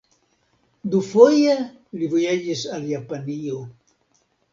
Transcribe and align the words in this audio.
Dufoje 0.93 1.57
li 1.99 2.07
vojaĝis 2.13 2.63
al 2.79 2.87
Japanio. 2.93 3.61